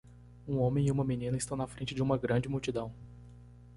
Um 0.47 0.57
homem 0.57 0.87
e 0.87 0.91
uma 0.91 1.03
menina 1.05 1.37
estão 1.37 1.55
na 1.55 1.67
frente 1.67 1.93
de 1.93 2.01
uma 2.01 2.17
grande 2.17 2.49
multidão. 2.49 2.91